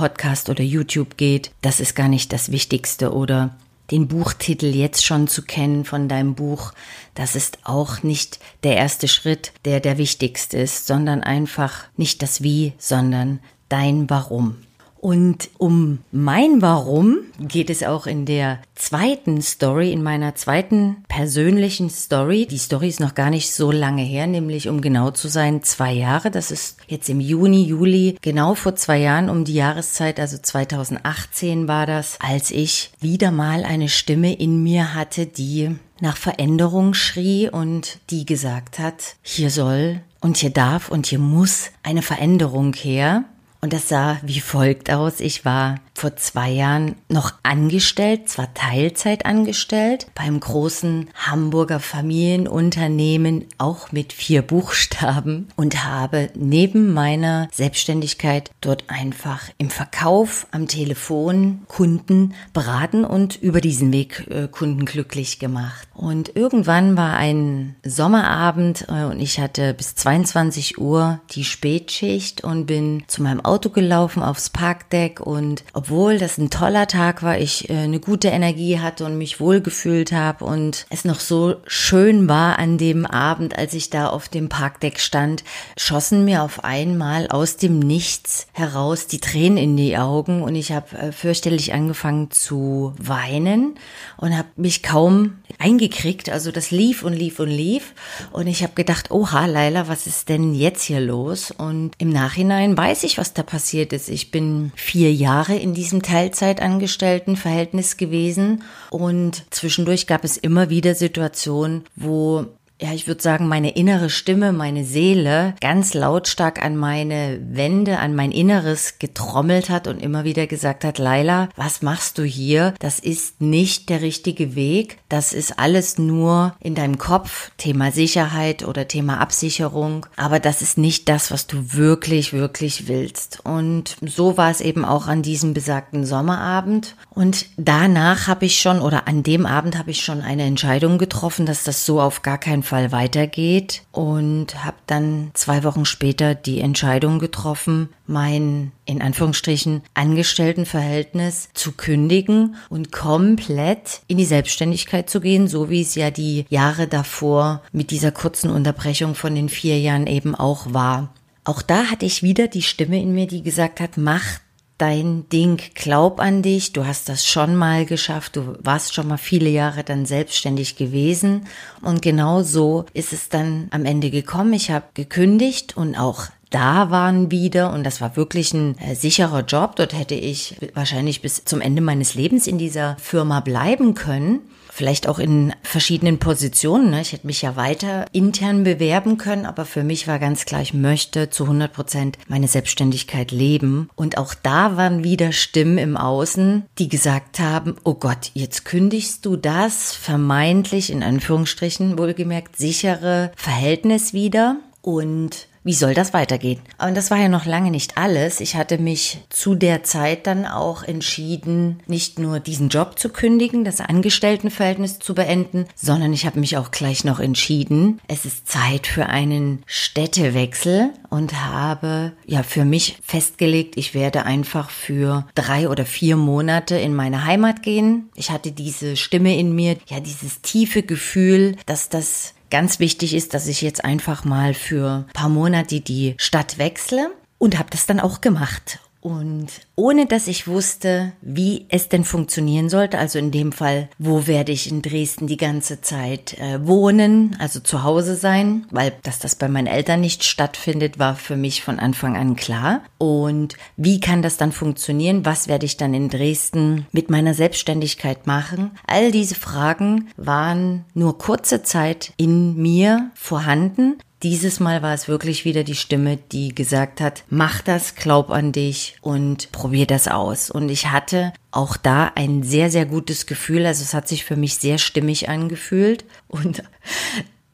oder 0.49 0.63
YouTube 0.63 1.17
geht, 1.17 1.51
das 1.61 1.79
ist 1.79 1.95
gar 1.95 2.07
nicht 2.07 2.33
das 2.33 2.51
Wichtigste 2.51 3.13
oder 3.13 3.55
den 3.91 4.07
Buchtitel 4.07 4.67
jetzt 4.67 5.05
schon 5.05 5.27
zu 5.27 5.43
kennen 5.43 5.85
von 5.85 6.07
deinem 6.07 6.35
Buch, 6.35 6.73
das 7.15 7.35
ist 7.35 7.59
auch 7.63 8.01
nicht 8.01 8.39
der 8.63 8.75
erste 8.75 9.07
Schritt, 9.07 9.51
der 9.65 9.79
der 9.79 9.97
wichtigste 9.97 10.57
ist, 10.57 10.87
sondern 10.87 11.21
einfach 11.21 11.85
nicht 11.97 12.21
das 12.21 12.41
Wie, 12.41 12.73
sondern 12.77 13.39
dein 13.69 14.09
Warum. 14.09 14.55
Und 15.03 15.49
um 15.57 15.99
mein 16.13 16.61
Warum 16.61 17.17
geht 17.37 17.69
es 17.69 17.83
auch 17.83 18.07
in 18.07 18.25
der 18.25 18.59
zweiten 18.73 19.41
Story, 19.41 19.91
in 19.91 20.01
meiner 20.01 20.33
zweiten 20.35 21.03
persönlichen 21.09 21.89
Story. 21.89 22.45
Die 22.45 22.57
Story 22.57 22.87
ist 22.87 23.01
noch 23.01 23.13
gar 23.13 23.29
nicht 23.29 23.53
so 23.53 23.69
lange 23.69 24.01
her, 24.01 24.27
nämlich 24.27 24.69
um 24.69 24.79
genau 24.79 25.11
zu 25.11 25.27
sein, 25.27 25.61
zwei 25.61 25.91
Jahre. 25.91 26.31
Das 26.31 26.51
ist 26.51 26.77
jetzt 26.87 27.09
im 27.09 27.19
Juni, 27.19 27.65
Juli, 27.65 28.17
genau 28.21 28.55
vor 28.55 28.77
zwei 28.77 28.99
Jahren 28.99 29.29
um 29.29 29.43
die 29.43 29.55
Jahreszeit, 29.55 30.21
also 30.21 30.37
2018 30.37 31.67
war 31.67 31.85
das, 31.85 32.17
als 32.21 32.49
ich 32.49 32.93
wieder 33.01 33.31
mal 33.31 33.65
eine 33.65 33.89
Stimme 33.89 34.33
in 34.33 34.63
mir 34.63 34.93
hatte, 34.93 35.25
die 35.25 35.75
nach 35.99 36.15
Veränderung 36.15 36.93
schrie 36.93 37.49
und 37.49 37.99
die 38.09 38.25
gesagt 38.25 38.79
hat, 38.79 39.17
hier 39.21 39.49
soll 39.49 39.99
und 40.21 40.37
hier 40.37 40.51
darf 40.51 40.89
und 40.89 41.07
hier 41.07 41.19
muss 41.19 41.71
eine 41.83 42.01
Veränderung 42.01 42.73
her. 42.73 43.25
Und 43.63 43.71
das 43.71 43.87
sah 43.87 44.17
wie 44.23 44.41
folgt 44.41 44.91
aus. 44.91 45.21
Ich 45.21 45.45
war 45.45 45.79
vor 45.93 46.17
zwei 46.17 46.49
Jahren 46.49 46.95
noch 47.07 47.33
angestellt, 47.43 48.27
zwar 48.27 48.53
Teilzeit 48.53 49.25
angestellt, 49.25 50.07
beim 50.15 50.39
großen 50.39 51.09
Hamburger 51.13 51.79
Familienunternehmen, 51.79 53.45
auch 53.57 53.93
mit 53.93 54.11
vier 54.11 54.41
Buchstaben 54.41 55.47
und 55.55 55.85
habe 55.85 56.29
neben 56.35 56.93
meiner 56.93 57.47
Selbstständigkeit 57.53 58.51
dort 58.59 58.85
einfach 58.89 59.43
im 59.57 59.69
Verkauf 59.69 60.47
am 60.51 60.67
Telefon 60.67 61.61
Kunden 61.69 62.33
beraten 62.51 63.05
und 63.05 63.41
über 63.41 63.61
diesen 63.61 63.93
Weg 63.93 64.27
äh, 64.29 64.49
Kunden 64.49 64.85
glücklich 64.85 65.39
gemacht. 65.39 65.87
Und 65.93 66.35
irgendwann 66.35 66.97
war 66.97 67.15
ein 67.15 67.75
Sommerabend 67.85 68.87
äh, 68.89 69.05
und 69.05 69.21
ich 69.21 69.39
hatte 69.39 69.73
bis 69.73 69.95
22 69.95 70.79
Uhr 70.79 71.21
die 71.31 71.45
Spätschicht 71.45 72.43
und 72.43 72.65
bin 72.65 73.03
zu 73.07 73.21
meinem 73.21 73.39
Auto 73.53 73.69
gelaufen 73.69 74.23
aufs 74.23 74.49
Parkdeck 74.49 75.19
und 75.19 75.63
obwohl 75.73 76.17
das 76.17 76.39
ein 76.39 76.49
toller 76.49 76.87
Tag 76.87 77.21
war, 77.21 77.37
ich 77.37 77.69
äh, 77.69 77.83
eine 77.83 77.99
gute 77.99 78.29
Energie 78.29 78.79
hatte 78.79 79.05
und 79.05 79.15
mich 79.15 79.39
wohlgefühlt 79.39 80.11
habe 80.11 80.43
und 80.43 80.87
es 80.89 81.05
noch 81.05 81.19
so 81.19 81.57
schön 81.67 82.27
war 82.27 82.57
an 82.57 82.79
dem 82.79 83.05
Abend, 83.05 83.55
als 83.55 83.75
ich 83.75 83.91
da 83.91 84.07
auf 84.07 84.27
dem 84.27 84.49
Parkdeck 84.49 84.99
stand, 84.99 85.43
schossen 85.77 86.25
mir 86.25 86.41
auf 86.41 86.63
einmal 86.63 87.27
aus 87.27 87.57
dem 87.57 87.77
Nichts 87.77 88.47
heraus 88.53 89.05
die 89.05 89.19
Tränen 89.19 89.59
in 89.59 89.77
die 89.77 89.99
Augen 89.99 90.41
und 90.41 90.55
ich 90.55 90.71
habe 90.71 90.97
äh, 90.97 91.11
fürchterlich 91.11 91.73
angefangen 91.73 92.31
zu 92.31 92.95
weinen 92.97 93.75
und 94.17 94.35
habe 94.35 94.47
mich 94.55 94.81
kaum 94.81 95.35
eingekriegt. 95.59 96.31
Also 96.31 96.51
das 96.51 96.71
lief 96.71 97.03
und 97.03 97.13
lief 97.13 97.39
und 97.39 97.49
lief 97.49 97.93
und 98.31 98.47
ich 98.47 98.63
habe 98.63 98.73
gedacht, 98.73 99.11
oha, 99.11 99.45
Leila, 99.45 99.87
was 99.87 100.07
ist 100.07 100.29
denn 100.29 100.55
jetzt 100.55 100.81
hier 100.81 101.01
los? 101.01 101.51
Und 101.51 101.91
im 101.99 102.09
Nachhinein 102.09 102.75
weiß 102.75 103.03
ich, 103.03 103.19
was 103.19 103.35
da 103.35 103.42
passiert 103.43 103.93
ist. 103.93 104.09
Ich 104.09 104.31
bin 104.31 104.71
vier 104.75 105.13
Jahre 105.13 105.55
in 105.55 105.73
diesem 105.73 106.01
Teilzeitangestelltenverhältnis 106.01 107.97
gewesen 107.97 108.63
und 108.89 109.43
zwischendurch 109.51 110.07
gab 110.07 110.23
es 110.23 110.37
immer 110.37 110.69
wieder 110.69 110.95
Situationen, 110.95 111.83
wo 111.95 112.45
ja, 112.83 112.91
ich 112.91 113.07
würde 113.07 113.23
sagen, 113.23 113.47
meine 113.47 113.77
innere 113.77 114.09
Stimme, 114.09 114.51
meine 114.51 114.83
Seele 114.83 115.55
ganz 115.61 115.93
lautstark 115.93 116.61
an 116.61 116.75
meine 116.75 117.39
Wände, 117.41 117.97
an 117.97 118.13
mein 118.13 118.33
Inneres 118.33 118.99
getrommelt 118.99 119.69
hat 119.69 119.87
und 119.87 120.01
immer 120.01 120.25
wieder 120.25 120.47
gesagt 120.47 120.83
hat, 120.83 120.97
Laila, 120.97 121.47
was 121.55 121.81
machst 121.81 122.17
du 122.17 122.23
hier? 122.23 122.73
Das 122.79 122.99
ist 122.99 123.39
nicht 123.39 123.87
der 123.87 124.01
richtige 124.01 124.55
Weg. 124.55 124.97
Das 125.07 125.31
ist 125.31 125.59
alles 125.59 125.97
nur 125.97 126.57
in 126.59 126.75
deinem 126.75 126.97
Kopf, 126.97 127.51
Thema 127.57 127.93
Sicherheit 127.93 128.67
oder 128.67 128.85
Thema 128.85 129.21
Absicherung. 129.21 130.05
Aber 130.17 130.41
das 130.41 130.61
ist 130.61 130.77
nicht 130.77 131.07
das, 131.07 131.31
was 131.31 131.47
du 131.47 131.73
wirklich, 131.73 132.33
wirklich 132.33 132.89
willst. 132.89 133.39
Und 133.45 133.95
so 134.01 134.35
war 134.35 134.51
es 134.51 134.59
eben 134.59 134.83
auch 134.83 135.07
an 135.07 135.21
diesem 135.21 135.53
besagten 135.53 136.05
Sommerabend. 136.05 136.97
Und 137.11 137.45
danach 137.55 138.27
habe 138.27 138.43
ich 138.43 138.59
schon, 138.59 138.81
oder 138.81 139.07
an 139.07 139.23
dem 139.23 139.45
Abend 139.45 139.77
habe 139.77 139.91
ich 139.91 140.03
schon 140.03 140.19
eine 140.19 140.43
Entscheidung 140.43 140.97
getroffen, 140.97 141.45
dass 141.45 141.63
das 141.63 141.85
so 141.85 142.01
auf 142.01 142.23
gar 142.23 142.37
keinen 142.37 142.63
Fall 142.63 142.72
Fall 142.73 142.91
weitergeht 142.91 143.83
und 143.91 144.65
habe 144.65 144.77
dann 144.87 145.29
zwei 145.35 145.63
Wochen 145.63 145.85
später 145.85 146.33
die 146.33 146.59
Entscheidung 146.59 147.19
getroffen, 147.19 147.89
mein 148.07 148.71
in 148.85 148.99
Anführungsstrichen 148.99 149.83
Angestelltenverhältnis 149.93 151.49
zu 151.53 151.73
kündigen 151.73 152.55
und 152.69 152.91
komplett 152.91 154.01
in 154.07 154.17
die 154.17 154.25
Selbstständigkeit 154.25 155.07
zu 155.07 155.21
gehen, 155.21 155.47
so 155.47 155.69
wie 155.69 155.81
es 155.81 155.93
ja 155.93 156.09
die 156.09 156.47
Jahre 156.49 156.87
davor 156.87 157.61
mit 157.71 157.91
dieser 157.91 158.11
kurzen 158.11 158.49
Unterbrechung 158.49 159.13
von 159.13 159.35
den 159.35 159.49
vier 159.49 159.79
Jahren 159.79 160.07
eben 160.07 160.33
auch 160.33 160.73
war. 160.73 161.13
Auch 161.43 161.61
da 161.61 161.91
hatte 161.91 162.07
ich 162.07 162.23
wieder 162.23 162.47
die 162.47 162.63
Stimme 162.63 162.99
in 162.99 163.13
mir, 163.13 163.27
die 163.27 163.43
gesagt 163.43 163.81
hat, 163.81 163.97
mach 163.97 164.39
dein 164.83 165.29
Ding, 165.29 165.61
glaub 165.75 166.19
an 166.19 166.41
dich, 166.41 166.73
du 166.73 166.85
hast 166.85 167.07
das 167.07 167.25
schon 167.25 167.55
mal 167.55 167.85
geschafft, 167.85 168.35
du 168.35 168.57
warst 168.59 168.93
schon 168.93 169.07
mal 169.07 169.17
viele 169.17 169.49
Jahre 169.49 169.85
dann 169.85 170.05
selbstständig 170.05 170.75
gewesen. 170.75 171.47
Und 171.81 172.01
genau 172.01 172.43
so 172.43 172.83
ist 172.93 173.13
es 173.13 173.29
dann 173.29 173.69
am 173.71 173.85
Ende 173.85 174.11
gekommen. 174.11 174.51
Ich 174.51 174.71
habe 174.71 174.83
gekündigt 174.93 175.77
und 175.77 175.95
auch 175.95 176.25
da 176.53 176.89
waren 176.91 177.31
wieder, 177.31 177.73
und 177.73 177.83
das 177.83 178.01
war 178.01 178.15
wirklich 178.15 178.53
ein 178.53 178.77
äh, 178.77 178.95
sicherer 178.95 179.41
Job, 179.41 179.75
dort 179.75 179.97
hätte 179.97 180.15
ich 180.15 180.55
wahrscheinlich 180.73 181.21
bis 181.21 181.45
zum 181.45 181.61
Ende 181.61 181.81
meines 181.81 182.15
Lebens 182.15 182.47
in 182.47 182.57
dieser 182.57 182.95
Firma 182.99 183.39
bleiben 183.39 183.93
können 183.93 184.41
vielleicht 184.73 185.07
auch 185.07 185.19
in 185.19 185.53
verschiedenen 185.61 186.17
Positionen. 186.17 186.89
Ne? 186.89 187.01
Ich 187.01 187.11
hätte 187.11 187.27
mich 187.27 187.43
ja 187.43 187.55
weiter 187.55 188.07
intern 188.11 188.63
bewerben 188.63 189.17
können, 189.17 189.45
aber 189.45 189.65
für 189.65 189.83
mich 189.83 190.07
war 190.07 190.17
ganz 190.17 190.45
klar, 190.45 190.61
ich 190.61 190.73
möchte 190.73 191.29
zu 191.29 191.43
100 191.43 191.71
Prozent 191.71 192.17
meine 192.27 192.47
Selbstständigkeit 192.47 193.31
leben. 193.31 193.89
Und 193.95 194.17
auch 194.17 194.33
da 194.33 194.75
waren 194.75 195.03
wieder 195.03 195.31
Stimmen 195.31 195.77
im 195.77 195.95
Außen, 195.95 196.63
die 196.79 196.89
gesagt 196.89 197.39
haben, 197.39 197.75
oh 197.83 197.93
Gott, 197.93 198.31
jetzt 198.33 198.65
kündigst 198.65 199.25
du 199.27 199.35
das 199.35 199.93
vermeintlich 199.93 200.91
in 200.91 201.03
Anführungsstrichen 201.03 201.99
wohlgemerkt 201.99 202.57
sichere 202.57 203.31
Verhältnis 203.35 204.13
wieder 204.13 204.57
und 204.81 205.47
wie 205.63 205.73
soll 205.73 205.93
das 205.93 206.13
weitergehen? 206.13 206.59
Und 206.77 206.95
das 206.95 207.11
war 207.11 207.17
ja 207.17 207.29
noch 207.29 207.45
lange 207.45 207.71
nicht 207.71 207.97
alles. 207.97 208.39
Ich 208.39 208.55
hatte 208.55 208.77
mich 208.77 209.19
zu 209.29 209.55
der 209.55 209.83
Zeit 209.83 210.27
dann 210.27 210.45
auch 210.45 210.83
entschieden, 210.83 211.81
nicht 211.87 212.19
nur 212.19 212.39
diesen 212.39 212.69
Job 212.69 212.99
zu 212.99 213.09
kündigen, 213.09 213.63
das 213.63 213.79
Angestelltenverhältnis 213.79 214.99
zu 214.99 215.15
beenden, 215.15 215.65
sondern 215.75 216.13
ich 216.13 216.25
habe 216.25 216.39
mich 216.39 216.57
auch 216.57 216.71
gleich 216.71 217.03
noch 217.03 217.19
entschieden, 217.19 217.99
es 218.07 218.25
ist 218.25 218.47
Zeit 218.47 218.87
für 218.87 219.07
einen 219.07 219.63
Städtewechsel 219.65 220.91
und 221.09 221.33
habe 221.45 222.13
ja 222.25 222.43
für 222.43 222.65
mich 222.65 222.97
festgelegt, 223.03 223.77
ich 223.77 223.93
werde 223.93 224.25
einfach 224.25 224.69
für 224.69 225.25
drei 225.35 225.69
oder 225.69 225.85
vier 225.85 226.17
Monate 226.17 226.75
in 226.75 226.93
meine 226.93 227.25
Heimat 227.25 227.63
gehen. 227.63 228.09
Ich 228.15 228.31
hatte 228.31 228.51
diese 228.51 228.95
Stimme 228.95 229.37
in 229.37 229.55
mir, 229.55 229.77
ja 229.87 229.99
dieses 229.99 230.41
tiefe 230.41 230.83
Gefühl, 230.83 231.55
dass 231.65 231.89
das 231.89 232.33
ganz 232.53 232.77
wichtig 232.77 233.15
ist, 233.15 233.33
dass 233.33 233.47
ich 233.47 233.63
jetzt 233.63 233.83
einfach 233.83 234.25
mal 234.25 234.53
für 234.53 235.05
ein 235.07 235.13
paar 235.13 235.27
Monate 235.27 235.81
die 235.81 236.13
Stadt 236.17 236.59
wechsle 236.59 237.09
und 237.39 237.57
habe 237.57 237.71
das 237.71 237.87
dann 237.87 237.99
auch 237.99 238.21
gemacht. 238.21 238.77
Und 239.03 239.47
ohne 239.75 240.05
dass 240.05 240.27
ich 240.27 240.47
wusste, 240.47 241.11
wie 241.21 241.65
es 241.67 241.89
denn 241.89 242.05
funktionieren 242.05 242.69
sollte, 242.69 242.97
also 242.97 243.19
in 243.19 243.31
dem 243.31 243.51
Fall, 243.51 243.89
wo 243.99 244.27
werde 244.27 244.53
ich 244.53 244.71
in 244.71 244.81
Dresden 244.81 245.27
die 245.27 245.35
ganze 245.35 245.81
Zeit 245.81 246.39
äh, 246.39 246.65
wohnen, 246.65 247.35
also 247.37 247.59
zu 247.59 247.83
Hause 247.83 248.15
sein, 248.15 248.65
weil 248.71 248.93
dass 249.03 249.19
das 249.19 249.35
bei 249.35 249.49
meinen 249.49 249.67
Eltern 249.67 249.99
nicht 249.99 250.23
stattfindet, 250.23 250.99
war 250.99 251.17
für 251.17 251.35
mich 251.35 251.63
von 251.63 251.79
Anfang 251.79 252.15
an 252.15 252.37
klar. 252.37 252.81
Und 252.97 253.57
wie 253.75 253.99
kann 253.99 254.21
das 254.21 254.37
dann 254.37 254.53
funktionieren? 254.53 255.25
Was 255.25 255.49
werde 255.49 255.65
ich 255.65 255.75
dann 255.75 255.93
in 255.93 256.07
Dresden 256.07 256.87
mit 256.93 257.09
meiner 257.09 257.33
Selbstständigkeit 257.33 258.25
machen? 258.25 258.71
All 258.87 259.11
diese 259.11 259.35
Fragen 259.35 260.07
waren 260.15 260.85
nur 260.93 261.17
kurze 261.17 261.61
Zeit 261.61 262.13
in 262.15 262.55
mir 262.55 263.11
vorhanden, 263.15 263.97
dieses 264.23 264.59
Mal 264.59 264.81
war 264.81 264.93
es 264.93 265.07
wirklich 265.07 265.43
wieder 265.45 265.63
die 265.63 265.75
Stimme, 265.75 266.17
die 266.17 266.55
gesagt 266.55 267.01
hat, 267.01 267.23
mach 267.29 267.61
das, 267.61 267.95
glaub 267.95 268.31
an 268.31 268.51
dich 268.51 268.95
und 269.01 269.51
probier 269.51 269.85
das 269.85 270.07
aus. 270.07 270.49
Und 270.49 270.69
ich 270.69 270.89
hatte 270.89 271.33
auch 271.51 271.75
da 271.75 272.11
ein 272.15 272.41
sehr, 272.41 272.71
sehr 272.71 272.85
gutes 272.85 273.25
Gefühl. 273.25 273.65
Also 273.65 273.83
es 273.83 273.93
hat 273.93 274.07
sich 274.07 274.23
für 274.23 274.37
mich 274.37 274.55
sehr 274.55 274.77
stimmig 274.77 275.29
angefühlt. 275.29 276.05
Und 276.27 276.63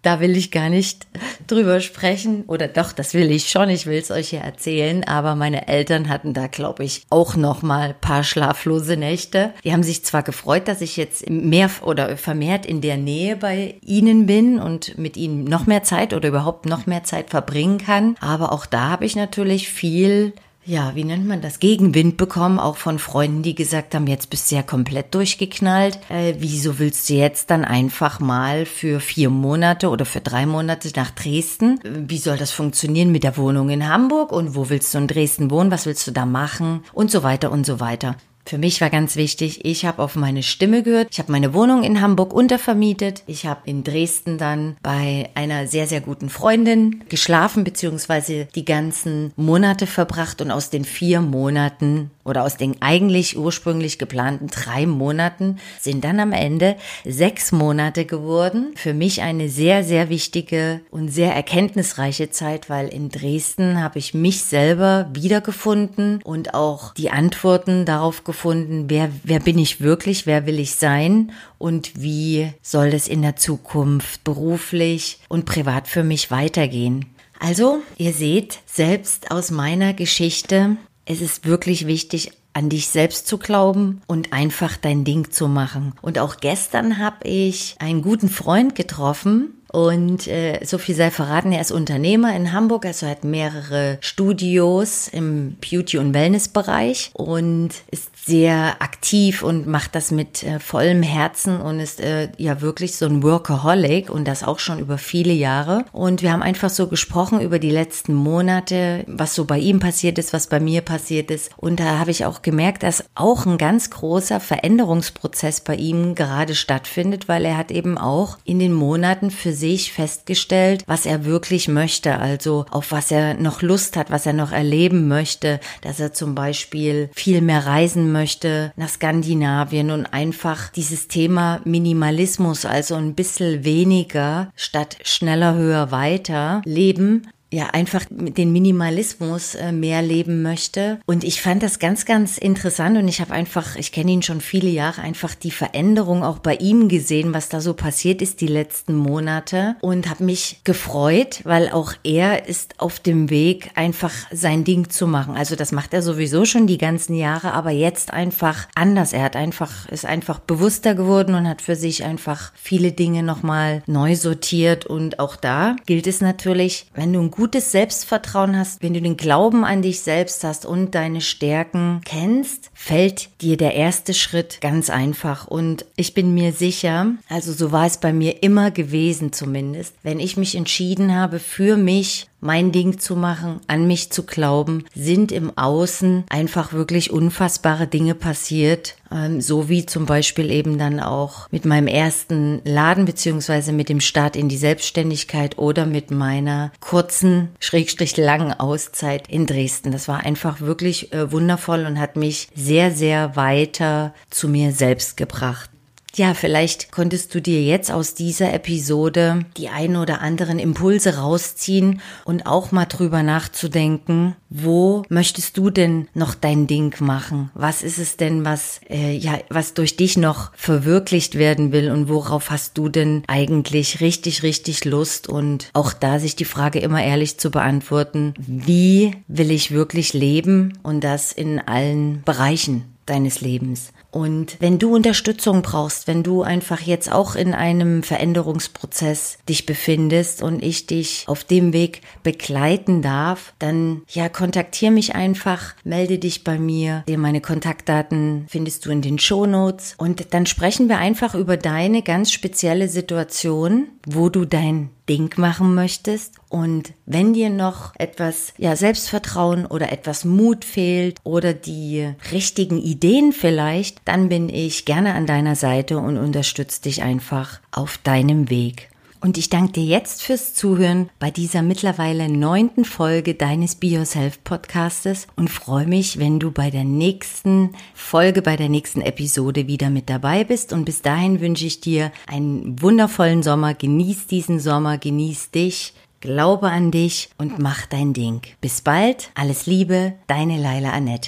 da 0.02 0.20
will 0.20 0.38
ich 0.38 0.52
gar 0.52 0.70
nicht 0.70 1.08
drüber 1.48 1.82
sprechen. 1.82 2.44
Oder 2.48 2.68
doch, 2.68 2.92
das 2.92 3.14
will 3.14 3.32
ich 3.32 3.50
schon. 3.50 3.70
Ich 3.70 3.86
will 3.86 3.98
es 3.98 4.12
euch 4.12 4.32
ja 4.32 4.42
erzählen. 4.42 5.04
Aber 5.04 5.36
meine 5.36 5.68
Eltern 5.68 6.10
hatten 6.10 6.34
da, 6.34 6.48
glaube 6.48 6.84
ich, 6.84 7.04
auch 7.10 7.36
noch 7.36 7.62
mal 7.62 7.94
paar 7.94 8.24
schlaflose 8.24 8.96
Nächte. 8.96 9.54
Die 9.64 9.74
haben 9.74 9.84
sich 9.84 10.06
zwar 10.06 10.24
gefreut, 10.24 10.68
dass 10.68 10.82
ich 10.82 10.96
jetzt 10.96 11.30
mehr 11.30 11.70
oder 11.82 12.16
vermehrt 12.18 12.66
in 12.66 12.82
der 12.82 12.98
Nähe 12.98 13.36
bei 13.36 13.76
ihnen 13.86 14.26
bin 14.26 14.60
und 14.60 14.98
mit 14.98 15.18
ihnen 15.18 15.44
noch 15.44 15.66
mehr 15.66 15.84
Zeit 15.84 16.14
oder 16.14 16.30
überhaupt 16.30 16.66
noch 16.66 16.86
mehr 16.86 17.04
Zeit 17.04 17.30
verbringen 17.30 17.78
kann. 17.78 18.16
Aber 18.22 18.54
auch 18.54 18.66
da 18.66 18.90
habe 18.90 19.06
ich 19.06 19.16
natürlich 19.16 19.70
viel 19.70 20.34
ja, 20.70 20.94
wie 20.94 21.04
nennt 21.04 21.26
man 21.26 21.42
das, 21.42 21.60
Gegenwind 21.60 22.16
bekommen, 22.16 22.60
auch 22.60 22.78
von 22.78 23.00
Freunden, 23.00 23.42
die 23.42 23.56
gesagt 23.56 23.96
haben, 23.96 24.06
jetzt 24.06 24.30
bist 24.30 24.52
du 24.52 24.56
ja 24.56 24.62
komplett 24.62 25.16
durchgeknallt. 25.16 26.00
Äh, 26.10 26.36
wieso 26.38 26.78
willst 26.78 27.10
du 27.10 27.16
jetzt 27.16 27.50
dann 27.50 27.66
einfach 27.66 28.20
mal 28.20 28.68
für 28.68 29.00
vier 29.00 29.32
Monate 29.32 29.90
oder 29.90 30.06
für 30.06 30.22
drei 30.22 30.46
Monate 30.46 30.92
nach 30.96 31.10
Dresden? 31.10 31.80
Wie 31.84 32.20
soll 32.20 32.38
das 32.38 32.52
funktionieren 32.52 33.12
mit 33.12 33.24
der 33.24 33.36
Wohnung 33.36 33.70
in 33.70 33.88
Hamburg? 33.88 34.32
Und 34.32 34.56
wo 34.56 34.70
willst 34.70 34.94
du 34.94 35.00
in 35.00 35.08
Dresden 35.08 35.50
wohnen? 35.50 35.72
Was 35.72 35.88
willst 35.88 36.06
du 36.06 36.12
da 36.12 36.28
machen? 36.28 36.84
Und 36.94 37.10
so 37.10 37.24
weiter 37.24 37.52
und 37.52 37.66
so 37.66 37.80
weiter. 37.80 38.16
Für 38.50 38.58
mich 38.58 38.82
war 38.82 38.90
ganz 38.90 39.16
wichtig, 39.16 39.64
ich 39.64 39.86
habe 39.86 40.02
auf 40.02 40.16
meine 40.16 40.42
Stimme 40.42 40.82
gehört. 40.82 41.10
Ich 41.12 41.20
habe 41.20 41.32
meine 41.32 41.54
Wohnung 41.54 41.84
in 41.84 42.02
Hamburg 42.02 42.34
untervermietet. 42.34 43.22
Ich 43.28 43.46
habe 43.46 43.62
in 43.66 43.84
Dresden 43.84 44.40
dann 44.40 44.76
bei 44.82 45.30
einer 45.36 45.68
sehr, 45.68 45.86
sehr 45.86 46.02
guten 46.02 46.30
Freundin 46.30 47.04
geschlafen, 47.10 47.64
beziehungsweise 47.64 48.48
die 48.56 48.66
ganzen 48.66 49.34
Monate 49.36 49.86
verbracht. 49.86 50.42
Und 50.42 50.50
aus 50.50 50.72
den 50.72 50.84
vier 50.84 51.22
Monaten 51.22 52.10
oder 52.26 52.44
aus 52.44 52.58
den 52.58 52.82
eigentlich 52.82 53.38
ursprünglich 53.38 54.00
geplanten 54.00 54.48
drei 54.48 54.88
Monaten 54.88 55.60
sind 55.80 56.04
dann 56.04 56.20
am 56.20 56.32
Ende 56.32 56.76
sechs 57.06 57.52
Monate 57.52 58.06
geworden. 58.06 58.74
Für 58.76 58.96
mich 58.96 59.22
eine 59.22 59.50
sehr, 59.50 59.84
sehr 59.84 60.10
wichtige 60.10 60.82
und 60.90 61.10
sehr 61.10 61.36
erkenntnisreiche 61.36 62.32
Zeit, 62.32 62.68
weil 62.68 62.88
in 62.88 63.10
Dresden 63.10 63.82
habe 63.82 64.00
ich 64.00 64.16
mich 64.16 64.42
selber 64.42 65.08
wiedergefunden 65.14 66.22
und 66.24 66.56
auch 66.56 66.96
die 66.96 67.12
Antworten 67.12 67.86
darauf 67.86 68.24
gefunden, 68.24 68.39
wer, 68.44 69.12
wer 69.24 69.40
bin 69.40 69.58
ich 69.58 69.82
wirklich, 69.82 70.26
wer 70.26 70.46
will 70.46 70.60
ich 70.60 70.76
sein 70.76 71.32
und 71.58 72.02
wie 72.02 72.52
soll 72.62 72.88
es 72.88 73.08
in 73.08 73.22
der 73.22 73.36
Zukunft 73.36 74.24
beruflich 74.24 75.20
und 75.30 75.46
privat 75.46 75.88
für 75.88 76.04
mich 76.04 76.32
weitergehen. 76.32 77.06
Also, 77.40 77.82
ihr 77.98 78.14
seht, 78.14 78.60
selbst 78.66 79.32
aus 79.32 79.50
meiner 79.50 79.94
Geschichte 79.94 80.78
es 81.10 81.22
ist 81.22 81.46
wirklich 81.46 81.88
wichtig, 81.88 82.34
an 82.54 82.70
dich 82.70 82.88
selbst 82.88 83.28
zu 83.28 83.40
glauben 83.40 84.02
und 84.06 84.32
einfach 84.32 84.78
dein 84.78 85.04
Ding 85.04 85.32
zu 85.32 85.48
machen. 85.48 85.94
Und 86.04 86.20
auch 86.20 86.38
gestern 86.38 87.00
habe 87.00 87.28
ich 87.28 87.76
einen 87.80 88.04
guten 88.04 88.30
Freund 88.30 88.76
getroffen, 88.76 89.56
und 89.72 90.28
äh, 90.28 90.60
so 90.64 90.78
viel 90.78 90.96
sei 90.96 91.12
verraten, 91.12 91.52
er 91.52 91.62
ist 91.62 91.72
Unternehmer 91.72 92.36
in 92.36 92.54
Hamburg, 92.54 92.86
also 92.86 93.08
hat 93.08 93.24
mehrere 93.24 93.98
Studios 94.02 95.08
im 95.08 95.58
Beauty- 95.62 95.98
und 96.00 96.14
Wellness-Bereich 96.14 97.12
und 97.14 97.70
ist 97.92 98.10
sehr 98.26 98.82
aktiv 98.82 99.42
und 99.44 99.66
macht 99.66 99.96
das 99.96 100.12
mit 100.12 100.44
äh, 100.44 100.60
vollem 100.60 101.04
Herzen 101.04 101.60
und 101.60 101.80
ist 101.80 102.00
äh, 102.00 102.30
ja 102.38 102.62
wirklich 102.62 102.96
so 102.96 103.06
ein 103.06 103.24
Workaholic 103.24 104.10
und 104.10 104.28
das 104.28 104.44
auch 104.44 104.60
schon 104.60 104.80
über 104.80 104.98
viele 104.98 105.34
Jahre. 105.34 105.86
Und 105.92 106.22
wir 106.22 106.32
haben 106.32 106.44
einfach 106.44 106.70
so 106.70 106.88
gesprochen 106.88 107.42
über 107.42 107.60
die 107.60 107.72
letzten 107.72 108.14
Monate, 108.14 109.04
was 109.08 109.36
so 109.36 109.46
bei 109.46 109.58
ihm 109.58 109.80
passiert 109.80 110.20
ist, 110.20 110.34
was 110.34 110.48
bei 110.48 110.60
mir 110.60 110.82
passiert 110.82 111.32
ist. 111.32 111.52
Und 111.58 111.80
da 111.80 111.98
habe 111.98 112.12
ich 112.12 112.26
auch 112.26 112.42
gemerkt, 112.42 112.84
dass 112.84 113.04
auch 113.16 113.46
ein 113.46 113.58
ganz 113.58 113.90
großer 113.90 114.40
Veränderungsprozess 114.40 115.62
bei 115.62 115.76
ihm 115.76 116.14
gerade 116.14 116.56
stattfindet, 116.56 117.28
weil 117.28 117.46
er 117.46 117.58
hat 117.58 117.72
eben 117.72 117.98
auch 117.98 118.38
in 118.44 118.60
den 118.60 118.74
Monaten 118.74 119.32
für 119.32 119.54
sich 119.60 119.92
festgestellt, 119.94 120.84
was 120.88 121.06
er 121.06 121.26
wirklich 121.26 121.68
möchte, 121.68 122.18
also 122.18 122.66
auf 122.72 122.92
was 122.92 123.12
er 123.12 123.34
noch 123.36 123.62
Lust 123.62 123.98
hat, 123.98 124.10
was 124.10 124.26
er 124.26 124.34
noch 124.34 124.52
erleben 124.52 125.08
möchte, 125.08 125.60
dass 125.82 126.00
er 126.00 126.14
zum 126.14 126.36
Beispiel 126.36 127.10
viel 127.14 127.42
mehr 127.42 127.66
reisen 127.66 128.12
möchte 128.12 128.72
nach 128.76 128.90
Skandinavien 128.90 129.92
und 129.92 130.06
einfach 130.08 130.70
dieses 130.70 131.08
Thema 131.08 131.62
Minimalismus, 131.66 132.66
also 132.66 132.96
ein 132.96 133.16
bisschen 133.16 133.64
weniger 133.64 134.52
statt 134.56 134.98
schneller, 135.04 135.56
höher, 135.56 135.92
weiter 135.92 136.62
leben, 136.66 137.28
ja 137.52 137.68
einfach 137.68 138.06
den 138.10 138.52
Minimalismus 138.52 139.56
äh, 139.56 139.72
mehr 139.72 140.02
leben 140.02 140.42
möchte. 140.42 141.00
Und 141.06 141.24
ich 141.24 141.42
fand 141.42 141.64
das 141.64 141.80
ganz, 141.80 142.06
ganz 142.06 142.38
interessant 142.38 142.98
und 142.98 143.08
ich 143.08 143.22
habe 143.22 143.34
einfach, 143.34 143.76
ich 143.76 143.92
kenne 143.92 144.12
ihn 144.12 144.22
schon 144.22 144.42
viele 144.42 144.70
Jahre, 144.70 145.02
einfach 145.02 145.34
die 145.34 145.52
Veränderung 145.52 146.24
auch 146.24 146.40
bei 146.40 146.56
ihm 146.56 146.90
gesehen, 146.90 147.34
was 147.34 147.50
da 147.50 147.62
so 147.62 147.74
passiert 147.74 148.22
ist 148.22 148.42
die 148.42 148.48
letzten 148.48 148.96
Monate 148.96 149.76
und 149.82 150.10
habe 150.10 150.24
mich 150.24 150.62
gefreut, 150.64 151.42
weil 151.44 151.70
auch 151.70 151.94
er 152.04 152.48
ist 152.48 152.80
auf 152.80 153.00
dem 153.00 153.30
Weg, 153.30 153.72
einfach 153.76 154.14
sein 154.32 154.64
Ding 154.64 154.90
zu 154.90 155.08
machen. 155.08 155.36
Also 155.36 155.56
das 155.56 155.72
macht 155.72 155.94
er 155.94 156.02
sowieso 156.02 156.46
schon 156.46 156.68
die 156.68 156.78
ganzen 156.78 157.16
Jahre, 157.16 157.54
aber 157.54 157.72
jetzt 157.72 158.14
einfach 158.14 158.68
anders. 158.76 159.14
Er 159.14 159.24
hat 159.24 159.36
einfach, 159.36 159.88
ist 159.90 160.06
einfach 160.06 160.40
bewusster 160.40 160.94
geworden 160.94 161.34
und 161.34 161.48
hat 161.48 161.62
für 161.62 161.76
sich 161.76 162.04
einfach 162.04 162.52
viele 162.56 162.92
Dinge 162.92 163.24
nochmal 163.24 163.82
neu 163.88 164.16
sortiert 164.16 164.86
und 164.86 165.20
auch 165.20 165.36
da 165.36 165.76
gilt 165.86 166.06
es 166.06 166.22
natürlich, 166.22 166.86
wenn 166.94 167.14
du 167.14 167.20
ein 167.22 167.32
gutes 167.40 167.72
Selbstvertrauen 167.72 168.58
hast, 168.58 168.84
wenn 168.84 168.94
du 168.94 169.02
den 169.02 169.16
Glauben 169.16 169.64
an 169.64 169.82
dich 169.82 170.02
selbst 170.02 170.44
hast 170.44 170.66
und 170.66 170.94
deine 170.94 171.22
Stärken 171.22 172.02
kennst, 172.04 172.70
fällt 172.74 173.30
dir 173.42 173.56
der 173.56 173.76
erste 173.76 174.14
Schritt 174.14 174.60
ganz 174.60 174.90
einfach. 174.90 175.48
Und 175.48 175.86
ich 175.96 176.14
bin 176.14 176.34
mir 176.34 176.52
sicher, 176.52 177.14
also 177.30 177.54
so 177.54 177.72
war 177.72 177.86
es 177.86 177.98
bei 177.98 178.12
mir 178.12 178.44
immer 178.44 178.72
gewesen 178.72 179.32
zumindest, 179.32 179.96
wenn 180.04 180.20
ich 180.20 180.36
mich 180.36 180.56
entschieden 180.56 181.16
habe, 181.16 181.40
für 181.40 181.78
mich 181.78 182.29
mein 182.42 182.72
Ding 182.72 183.00
zu 183.00 183.16
machen, 183.16 183.60
an 183.68 183.88
mich 183.88 184.12
zu 184.12 184.24
glauben, 184.24 184.86
sind 184.96 185.32
im 185.32 185.58
Außen 185.58 186.26
einfach 186.30 186.74
wirklich 186.74 187.12
unfassbare 187.12 187.88
Dinge 187.88 188.16
passiert, 188.16 188.96
ähm, 189.12 189.42
so 189.42 189.70
wie 189.70 189.86
zum 189.86 190.06
Beispiel 190.06 190.52
eben 190.52 190.78
dann 190.78 191.00
auch 191.00 191.50
mit 191.52 191.66
meinem 191.66 191.88
ersten 191.88 192.62
Laden 192.64 193.06
beziehungsweise 193.06 193.74
mit 193.74 193.90
dem 193.90 194.00
Start 194.00 194.36
in 194.36 194.50
die 194.50 194.58
Selbstständigkeit 194.58 195.58
oder 195.58 195.86
mit 195.86 196.12
meiner 196.12 196.72
kurzen, 196.80 197.50
schrägstrich 197.60 198.16
langen 198.18 198.54
Auszeit 198.54 199.28
in 199.28 199.46
Dresden. 199.46 199.92
Das 199.92 200.08
war 200.08 200.20
einfach 200.22 200.62
wirklich 200.62 201.14
äh, 201.14 201.32
wundervoll 201.32 201.86
und 201.86 202.00
hat 202.00 202.16
mich 202.16 202.50
sehr, 202.56 202.92
sehr 202.92 203.36
weiter 203.36 204.14
zu 204.30 204.48
mir 204.48 204.72
selbst 204.72 205.18
gebracht. 205.18 205.70
Ja, 206.16 206.34
vielleicht 206.34 206.92
konntest 206.92 207.34
du 207.36 207.42
dir 207.42 207.62
jetzt 207.64 207.92
aus 207.92 208.14
dieser 208.14 208.52
Episode 208.54 209.46
die 209.58 209.70
ein 209.70 209.96
oder 209.96 210.22
anderen 210.22 210.60
Impulse 210.60 211.18
rausziehen 211.18 212.02
und 212.26 212.46
auch 212.46 212.72
mal 212.72 212.86
drüber 212.86 213.24
nachzudenken, 213.24 214.36
wo 214.50 215.04
möchtest 215.10 215.58
du 215.58 215.70
denn 215.70 216.08
noch 216.14 216.34
dein 216.34 216.68
Ding 216.68 216.96
machen? 217.00 217.52
Was 217.54 217.84
ist 217.84 218.00
es 218.00 218.18
denn, 218.18 218.44
was 218.44 218.82
äh, 218.90 219.16
ja, 219.16 219.38
was 219.50 219.76
durch 219.76 219.96
dich 219.96 220.18
noch 220.18 220.52
verwirklicht 220.56 221.36
werden 221.36 221.72
will 221.72 221.92
und 221.92 222.10
worauf 222.10 222.50
hast 222.50 222.78
du 222.78 222.90
denn 222.90 223.24
eigentlich 223.28 224.02
richtig, 224.02 224.44
richtig 224.44 224.86
Lust? 224.86 225.30
Und 225.30 225.70
auch 225.74 225.94
da 225.94 226.20
sich 226.20 226.36
die 226.36 226.46
Frage 226.46 226.80
immer 226.80 227.04
ehrlich 227.04 227.38
zu 227.38 227.52
beantworten: 227.52 228.34
Wie 228.40 229.16
will 229.28 229.52
ich 229.52 229.72
wirklich 229.72 230.14
leben 230.14 230.78
und 230.82 231.04
das 231.04 231.32
in 231.32 231.60
allen 231.60 232.24
Bereichen 232.24 232.86
deines 233.06 233.42
Lebens? 233.42 233.92
Und 234.12 234.58
wenn 234.60 234.80
du 234.80 234.96
Unterstützung 234.96 235.62
brauchst, 235.62 236.08
wenn 236.08 236.24
du 236.24 236.42
einfach 236.42 236.82
jetzt 236.82 237.12
auch 237.12 237.36
in 237.36 237.54
einem 237.54 238.04
Veränderungsprozess 238.04 239.38
dich 239.48 239.66
befindest 239.66 240.42
und 240.42 240.64
ich 240.64 240.88
dich 240.88 241.26
auf 241.28 241.44
dem 241.44 241.74
Weg 241.74 242.02
begleiten 242.24 243.02
darf, 243.02 243.54
dann 243.60 244.02
ja, 244.10 244.30
kontaktier 244.30 244.92
mich 244.92 245.16
einfach, 245.16 245.76
melde 245.84 246.18
dich 246.18 246.44
bei 246.44 246.58
mir. 246.58 247.04
Meine 247.20 247.42
Kontaktdaten 247.42 248.46
findest 248.48 248.86
du 248.86 248.92
in 248.92 249.02
den 249.02 249.20
Shownotes 249.20 249.96
und 249.98 250.34
dann 250.34 250.46
sprechen 250.46 250.90
wir 250.90 250.98
einfach 250.98 251.36
über 251.36 251.58
deine 251.58 252.02
ganz 252.02 252.32
spezielle 252.32 252.88
Situation, 252.88 253.90
wo 254.08 254.30
du 254.30 254.46
dein 254.46 254.90
Ding 255.10 255.34
machen 255.38 255.76
möchtest. 255.76 256.36
Und 256.48 256.94
wenn 257.06 257.34
dir 257.34 257.50
noch 257.50 257.94
etwas 257.98 258.54
ja, 258.58 258.76
Selbstvertrauen 258.76 259.66
oder 259.66 259.92
etwas 259.92 260.24
Mut 260.24 260.64
fehlt 260.64 261.18
oder 261.24 261.54
die 261.54 262.14
richtigen 262.32 262.80
Ideen 262.80 263.34
vielleicht, 263.34 263.98
dann 264.06 264.30
bin 264.30 264.50
ich 264.50 264.86
gerne 264.86 265.16
an 265.16 265.26
deiner 265.26 265.56
Seite 265.56 265.98
und 265.98 266.18
unterstütze 266.18 266.84
dich 266.84 267.02
einfach 267.02 267.60
auf 267.72 267.98
deinem 267.98 268.50
Weg. 268.50 268.89
Und 269.22 269.38
ich 269.38 269.50
danke 269.50 269.74
dir 269.74 269.84
jetzt 269.84 270.22
fürs 270.22 270.54
Zuhören 270.54 271.10
bei 271.20 271.30
dieser 271.30 271.62
mittlerweile 271.62 272.30
neunten 272.30 272.86
Folge 272.86 273.34
deines 273.36 273.76
Be 273.76 273.88
Yourself 273.88 274.42
Podcastes 274.46 275.28
und 275.36 275.50
freue 275.50 275.88
mich, 275.88 276.20
wenn 276.20 276.40
du 276.40 276.52
bei 276.52 276.70
der 276.70 276.86
nächsten 276.86 277.72
Folge, 277.94 278.42
bei 278.42 278.56
der 278.56 278.70
nächsten 278.70 279.02
Episode 279.02 279.68
wieder 279.68 279.90
mit 279.90 280.10
dabei 280.10 280.46
bist. 280.46 280.72
Und 280.72 280.86
bis 280.86 281.02
dahin 281.02 281.42
wünsche 281.42 281.66
ich 281.66 281.82
dir 281.82 282.14
einen 282.28 282.82
wundervollen 282.82 283.44
Sommer. 283.44 283.74
Genieß 283.74 284.28
diesen 284.28 284.62
Sommer, 284.62 284.98
genieß 284.98 285.52
dich. 285.52 285.94
Glaube 286.22 286.70
an 286.70 286.92
dich 286.92 287.30
und 287.38 287.60
mach 287.60 287.86
dein 287.86 288.14
Ding. 288.14 288.42
Bis 288.62 288.82
bald, 288.82 289.32
alles 289.36 289.66
Liebe, 289.66 290.14
deine 290.28 290.58
Leila 290.58 290.92
Annette. 290.92 291.28